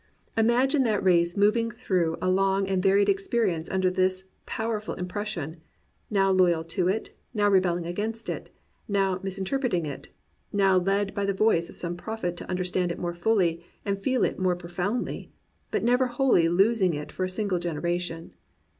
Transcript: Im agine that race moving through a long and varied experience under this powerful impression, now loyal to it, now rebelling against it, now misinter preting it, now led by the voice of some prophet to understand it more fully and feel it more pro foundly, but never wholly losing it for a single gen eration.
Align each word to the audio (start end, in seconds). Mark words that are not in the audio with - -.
Im 0.35 0.47
agine 0.47 0.83
that 0.85 1.03
race 1.03 1.37
moving 1.37 1.69
through 1.69 2.17
a 2.23 2.27
long 2.27 2.67
and 2.67 2.81
varied 2.81 3.07
experience 3.07 3.69
under 3.69 3.91
this 3.91 4.25
powerful 4.47 4.95
impression, 4.95 5.61
now 6.09 6.31
loyal 6.31 6.63
to 6.63 6.87
it, 6.87 7.15
now 7.35 7.47
rebelling 7.47 7.85
against 7.85 8.27
it, 8.27 8.49
now 8.87 9.19
misinter 9.21 9.59
preting 9.61 9.85
it, 9.85 10.09
now 10.51 10.77
led 10.79 11.13
by 11.13 11.23
the 11.23 11.35
voice 11.35 11.69
of 11.69 11.77
some 11.77 11.95
prophet 11.95 12.35
to 12.37 12.49
understand 12.49 12.91
it 12.91 12.97
more 12.97 13.13
fully 13.13 13.63
and 13.85 13.99
feel 13.99 14.23
it 14.25 14.39
more 14.39 14.55
pro 14.55 14.71
foundly, 14.71 15.29
but 15.69 15.83
never 15.83 16.07
wholly 16.07 16.49
losing 16.49 16.95
it 16.95 17.11
for 17.11 17.23
a 17.25 17.29
single 17.29 17.59
gen 17.59 17.79
eration. 17.79 18.31